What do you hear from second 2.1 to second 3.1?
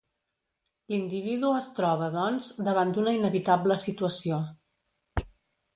doncs, davant